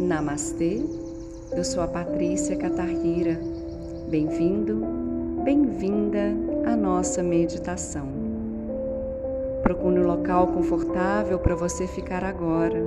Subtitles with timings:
[0.00, 0.82] Namastê,
[1.52, 3.38] eu sou a Patrícia Catarrira.
[4.08, 4.82] Bem-vindo,
[5.44, 6.34] bem-vinda
[6.64, 8.08] à nossa meditação.
[9.62, 12.82] Procure um local confortável para você ficar agora.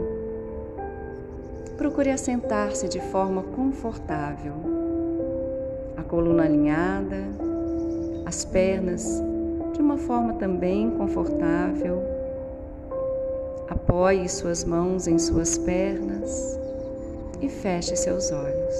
[1.77, 4.55] Procure assentar-se de forma confortável.
[5.95, 7.27] A coluna alinhada,
[8.25, 9.21] as pernas
[9.73, 12.01] de uma forma também confortável.
[13.69, 16.59] Apoie suas mãos em suas pernas
[17.43, 18.75] e feche seus olhos.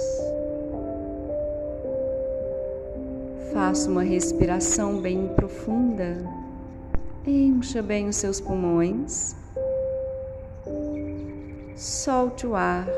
[3.52, 6.16] Faça uma respiração bem profunda.
[7.26, 9.36] Encha bem os seus pulmões.
[11.76, 12.88] Solte o ar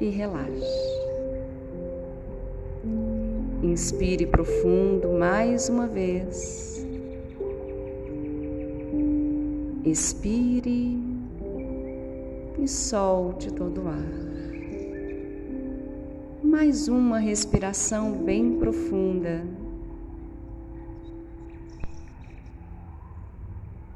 [0.00, 0.98] e relaxe.
[3.62, 6.84] Inspire profundo mais uma vez.
[9.84, 11.07] Expire
[12.58, 14.28] e solte todo o ar.
[16.42, 19.44] Mais uma respiração bem profunda.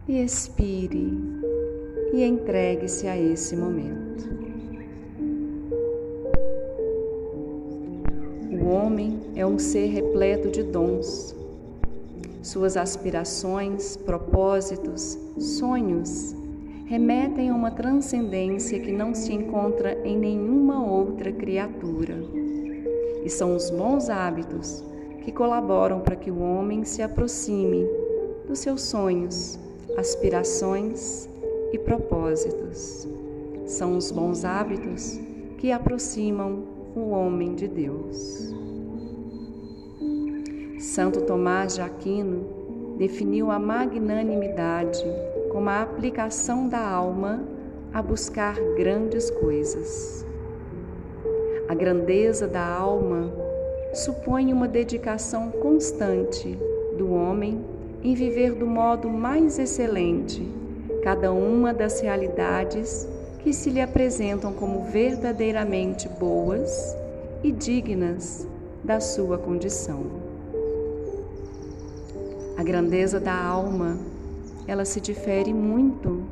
[0.08, 1.12] E expire
[2.12, 4.30] e entregue-se a esse momento.
[8.60, 11.34] O homem é um ser repleto de dons.
[12.42, 16.41] Suas aspirações, propósitos, sonhos
[16.92, 22.22] remetem a uma transcendência que não se encontra em nenhuma outra criatura.
[23.24, 24.84] E são os bons hábitos
[25.24, 27.86] que colaboram para que o homem se aproxime
[28.46, 29.58] dos seus sonhos,
[29.96, 31.26] aspirações
[31.72, 33.08] e propósitos.
[33.64, 35.18] São os bons hábitos
[35.56, 36.62] que aproximam
[36.94, 38.54] o homem de Deus.
[40.78, 45.02] Santo Tomás de Aquino definiu a magnanimidade
[45.52, 47.44] como a aplicação da alma
[47.92, 50.24] a buscar grandes coisas.
[51.68, 53.30] A grandeza da alma
[53.92, 56.58] supõe uma dedicação constante
[56.96, 57.62] do homem
[58.02, 60.42] em viver do modo mais excelente
[61.04, 63.06] cada uma das realidades
[63.40, 66.96] que se lhe apresentam como verdadeiramente boas
[67.42, 68.48] e dignas
[68.82, 70.06] da sua condição.
[72.56, 74.11] A grandeza da alma
[74.66, 76.22] ela se difere muito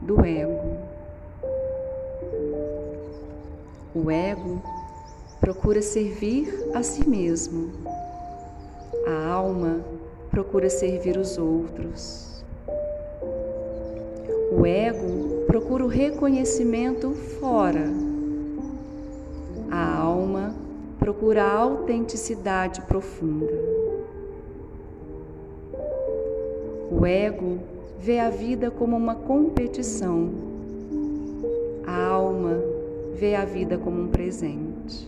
[0.00, 0.78] do ego.
[3.94, 4.62] O ego
[5.40, 7.72] procura servir a si mesmo.
[9.06, 9.80] A alma
[10.30, 12.44] procura servir os outros.
[14.52, 17.84] O ego procura o reconhecimento fora.
[19.70, 20.54] A alma
[20.98, 23.77] procura a autenticidade profunda.
[26.90, 27.58] O ego
[27.98, 30.30] vê a vida como uma competição.
[31.86, 32.62] A alma
[33.14, 35.06] vê a vida como um presente.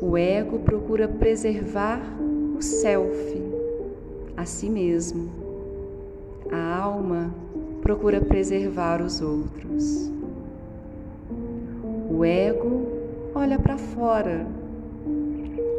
[0.00, 2.00] O ego procura preservar
[2.56, 3.42] o self,
[4.34, 5.28] a si mesmo.
[6.50, 7.34] A alma
[7.82, 10.10] procura preservar os outros.
[12.10, 12.86] O ego
[13.34, 14.46] olha para fora,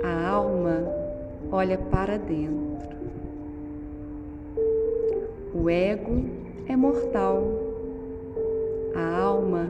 [0.04, 0.84] a alma
[1.52, 3.01] olha para dentro.
[5.62, 6.24] O ego
[6.68, 7.44] é mortal,
[8.96, 9.70] a alma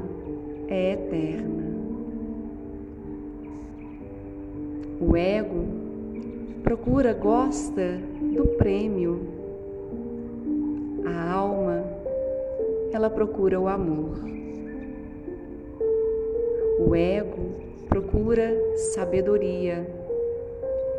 [0.70, 1.64] é eterna.
[5.02, 5.66] O ego
[6.64, 8.00] procura, gosta
[8.34, 9.20] do prêmio.
[11.06, 11.84] A alma,
[12.94, 14.16] ela procura o amor.
[16.88, 17.52] O ego
[17.90, 18.58] procura
[18.94, 19.86] sabedoria.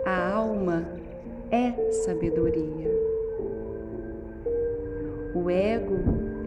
[0.04, 0.86] A alma
[1.50, 2.91] é sabedoria.
[5.42, 5.98] O ego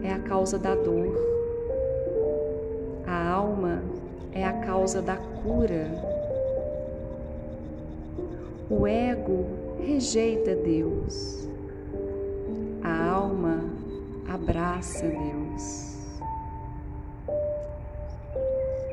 [0.02, 1.14] é a causa da dor.
[3.06, 3.82] A alma
[4.32, 5.90] é a causa da cura.
[8.70, 9.44] O ego
[9.78, 11.46] rejeita Deus.
[12.82, 13.64] A alma
[14.26, 16.18] abraça Deus.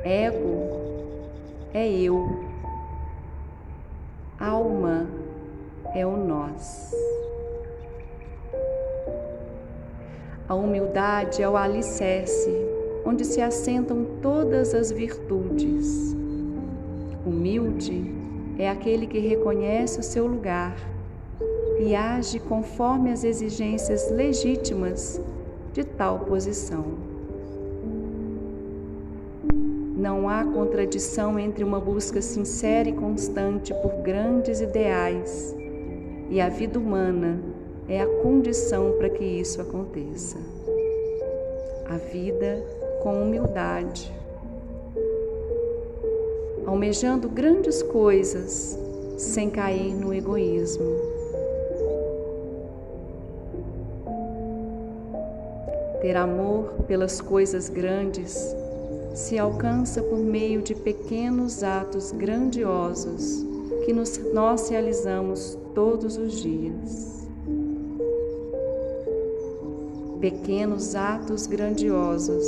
[0.04, 0.68] Ego
[1.74, 2.44] é eu.
[4.38, 5.08] Alma
[5.96, 6.92] é o nós.
[10.48, 12.52] A humildade é o alicerce
[13.06, 16.14] onde se assentam todas as virtudes.
[17.26, 18.14] Humilde
[18.58, 20.76] é aquele que reconhece o seu lugar
[21.80, 25.22] e age conforme as exigências legítimas
[25.72, 26.86] de tal posição.
[29.96, 35.56] Não há contradição entre uma busca sincera e constante por grandes ideais
[36.30, 37.40] e a vida humana
[37.88, 40.38] é a condição para que isso aconteça.
[41.90, 42.64] A vida
[43.02, 44.12] com humildade,
[46.66, 48.80] almejando grandes coisas
[49.18, 50.96] sem cair no egoísmo.
[56.02, 58.56] Ter amor pelas coisas grandes
[59.14, 63.46] se alcança por meio de pequenos atos grandiosos
[63.86, 67.13] que nos, nós realizamos todos os dias.
[70.24, 72.46] Pequenos atos grandiosos,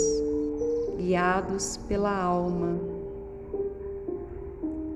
[0.97, 2.79] guiados pela alma,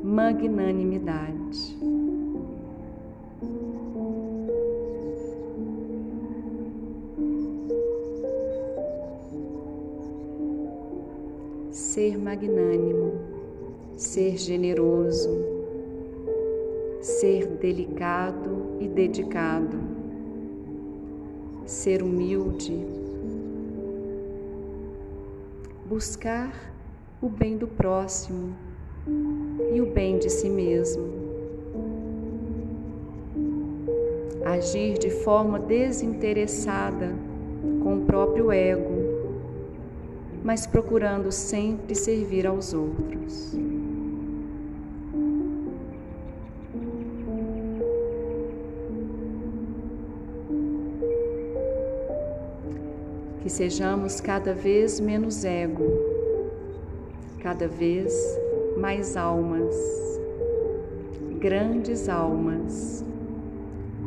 [0.01, 1.77] magnanimidade.
[11.69, 13.11] ser magnânimo,
[13.97, 15.29] ser generoso,
[17.01, 19.88] ser delicado e dedicado,
[21.69, 22.73] ser humilde,
[25.85, 26.51] buscar
[27.21, 28.55] o bem do próximo
[29.71, 31.05] e o bem de si mesmo.
[34.43, 37.13] Agir de forma desinteressada
[37.83, 38.99] com o próprio ego
[40.43, 43.53] mas procurando sempre servir aos outros.
[53.41, 55.85] Que sejamos cada vez menos ego,
[57.41, 58.13] cada vez
[58.77, 59.75] mais almas,
[61.39, 63.03] grandes almas,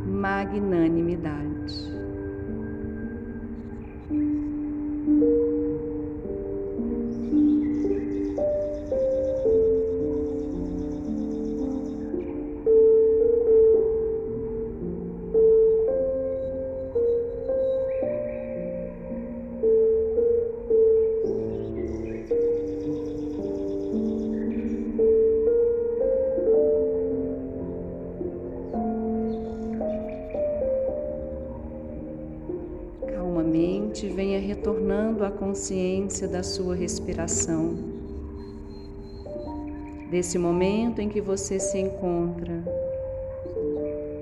[0.06, 2.01] magnanimidade.
[34.92, 37.74] Retornando à consciência da sua respiração,
[40.10, 42.62] desse momento em que você se encontra,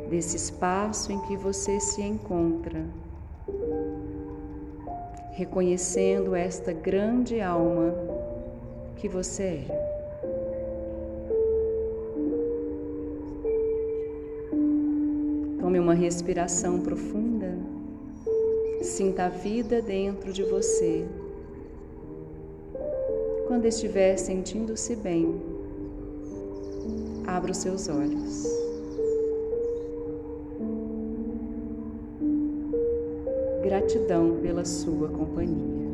[0.08, 2.84] desse espaço em que você se encontra,
[5.32, 7.93] reconhecendo esta grande alma
[8.96, 9.90] que você é.
[15.61, 17.29] Tome uma respiração profunda.
[18.82, 21.04] Sinta a vida dentro de você.
[23.46, 25.38] Quando estiver sentindo-se bem,
[27.26, 28.46] abra os seus olhos.
[33.62, 35.89] Gratidão pela sua companhia.